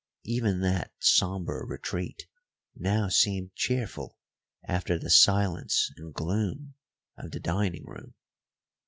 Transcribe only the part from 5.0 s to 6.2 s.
silence and